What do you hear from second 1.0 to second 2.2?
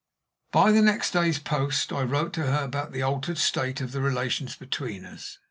day's post I